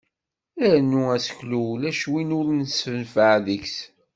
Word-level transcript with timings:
Arnu 0.69 1.01
aseklu 1.15 1.59
ulac 1.73 1.99
win 2.11 2.35
ur 2.39 2.47
nessenfeɛ 2.59 3.35
deg-s. 3.45 3.75